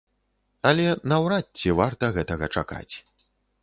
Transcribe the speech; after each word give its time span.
Але 0.69 0.85
наўрад 1.13 1.45
ці 1.61 1.77
варта 1.83 2.13
гэтага 2.19 2.53
чакаць. 2.61 2.93